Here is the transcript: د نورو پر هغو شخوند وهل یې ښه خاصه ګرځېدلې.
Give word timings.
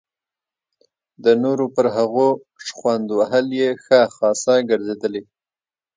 د 1.23 1.25
نورو 1.43 1.65
پر 1.75 1.85
هغو 1.97 2.27
شخوند 2.65 3.07
وهل 3.17 3.45
یې 3.59 3.69
ښه 3.83 3.99
خاصه 4.15 4.55
ګرځېدلې. 4.69 5.23